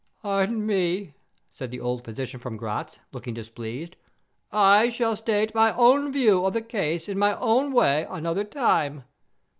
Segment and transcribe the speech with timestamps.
[0.23, 1.13] "'Pardon me,'
[1.51, 3.95] said the old physician from Gratz, looking displeased,
[4.51, 9.03] 'I shall state my own view of the case in my own way another time.